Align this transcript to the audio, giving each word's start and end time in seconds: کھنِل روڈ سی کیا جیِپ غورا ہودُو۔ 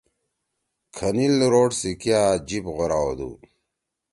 کھنِل 0.95 1.35
روڈ 1.53 1.69
سی 1.79 1.91
کیا 2.01 2.21
جیِپ 2.47 2.65
غورا 2.75 2.99
ہودُو۔ 3.03 3.31